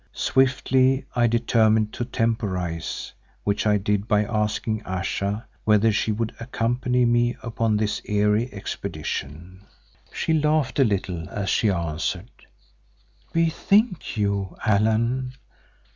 Swiftly 0.13 1.05
I 1.15 1.27
determined 1.27 1.93
to 1.93 2.05
temporise, 2.05 3.11
which 3.43 3.67
I 3.67 3.77
did 3.77 4.07
by 4.07 4.23
asking 4.23 4.81
Ayesha 4.83 5.45
whether 5.63 5.91
she 5.91 6.11
would 6.11 6.33
accompany 6.39 7.05
me 7.05 7.37
upon 7.43 7.77
this 7.77 8.01
eerie 8.05 8.51
expedition. 8.51 9.67
She 10.11 10.33
laughed 10.33 10.79
a 10.79 10.83
little 10.83 11.29
as 11.29 11.51
she 11.51 11.69
answered, 11.69 12.31
"Bethink 13.31 14.17
you, 14.17 14.57
Allan. 14.65 15.33